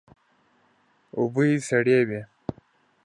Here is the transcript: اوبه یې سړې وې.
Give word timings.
اوبه 1.17 1.41
یې 1.49 1.57
سړې 1.67 1.99
وې. 2.07 2.21